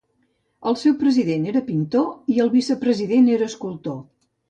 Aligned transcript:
El 0.71 0.77
seu 0.83 0.95
president 1.01 1.45
era 1.53 1.63
pintor, 1.69 2.09
i 2.37 2.43
el 2.47 2.53
vicepresident 2.57 3.33
era 3.39 3.55
escultor. 3.55 4.05